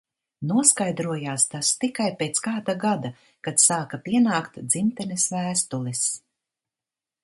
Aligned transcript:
Noskaidrojās 0.51 1.45
tas 1.51 1.69
tikai 1.83 2.07
pēc 2.23 2.41
kāda 2.47 2.77
gada, 2.87 3.13
kad 3.49 3.63
sāka 3.67 4.03
pienākt 4.09 4.61
dzimtenes 4.73 5.31
vēstules. 5.37 6.07